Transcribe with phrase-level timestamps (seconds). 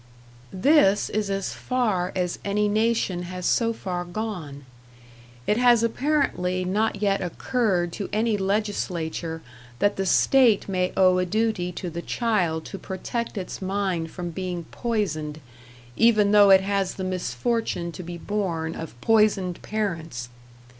[0.51, 4.65] This is as far as any nation has so far gone;
[5.45, 9.43] it has apparently not yet occurred to any legislature
[9.77, 14.31] that the State may owe a duty to the child to protect its mind from
[14.31, 15.39] being poisoned,
[15.95, 20.29] even though it has the misfortune to be born of poisoned parents.